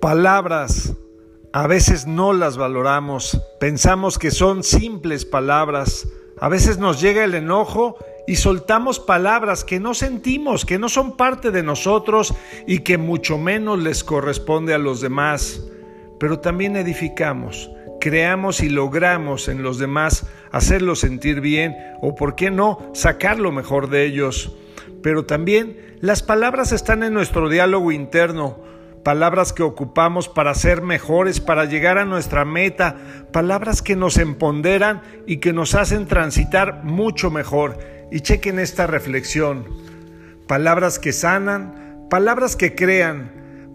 [0.00, 0.94] palabras.
[1.52, 6.06] A veces no las valoramos, pensamos que son simples palabras,
[6.38, 7.96] a veces nos llega el enojo
[8.26, 12.34] y soltamos palabras que no sentimos, que no son parte de nosotros
[12.66, 15.62] y que mucho menos les corresponde a los demás.
[16.18, 17.70] Pero también edificamos,
[18.00, 23.52] creamos y logramos en los demás hacerlos sentir bien o, por qué no, sacar lo
[23.52, 24.54] mejor de ellos.
[25.02, 28.58] Pero también las palabras están en nuestro diálogo interno,
[29.06, 32.96] palabras que ocupamos para ser mejores, para llegar a nuestra meta,
[33.32, 37.78] palabras que nos empoderan y que nos hacen transitar mucho mejor.
[38.10, 39.64] Y chequen esta reflexión.
[40.48, 43.30] Palabras que sanan, palabras que crean,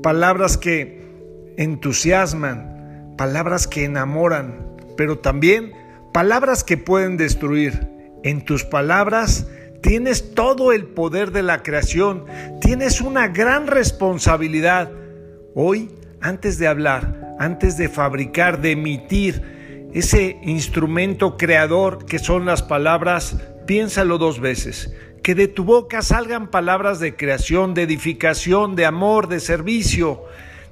[0.00, 5.72] palabras que entusiasman, palabras que enamoran, pero también
[6.14, 7.88] palabras que pueden destruir.
[8.22, 9.48] En tus palabras
[9.82, 12.26] tienes todo el poder de la creación,
[12.60, 14.88] tienes una gran responsabilidad
[15.58, 15.88] Hoy,
[16.20, 23.38] antes de hablar, antes de fabricar, de emitir ese instrumento creador que son las palabras,
[23.66, 24.92] piénsalo dos veces.
[25.22, 30.24] Que de tu boca salgan palabras de creación, de edificación, de amor, de servicio,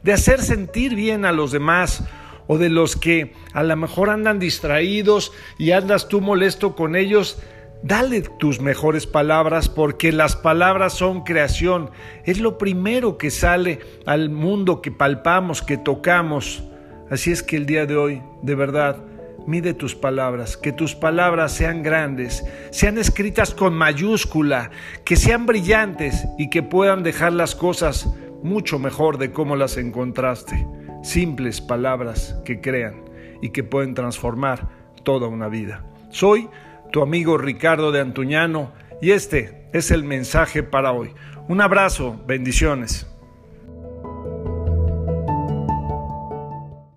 [0.02, 2.04] de hacer sentir bien a los demás
[2.46, 7.38] o de los que a lo mejor andan distraídos y andas tú molesto con ellos,
[7.82, 11.90] Dale tus mejores palabras porque las palabras son creación.
[12.24, 16.64] Es lo primero que sale al mundo que palpamos, que tocamos.
[17.10, 18.96] Así es que el día de hoy, de verdad,
[19.46, 24.70] mide tus palabras, que tus palabras sean grandes, sean escritas con mayúscula,
[25.04, 28.08] que sean brillantes y que puedan dejar las cosas
[28.42, 30.66] mucho mejor de cómo las encontraste.
[31.02, 33.04] Simples palabras que crean
[33.42, 34.68] y que pueden transformar
[35.02, 35.84] toda una vida.
[36.10, 36.48] Soy
[36.94, 41.10] tu amigo Ricardo de Antuñano y este es el mensaje para hoy.
[41.48, 43.12] Un abrazo, bendiciones.